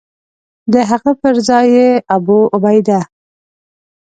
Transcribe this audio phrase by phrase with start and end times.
[0.73, 2.99] د هغه پر ځای یې ابوعبیده.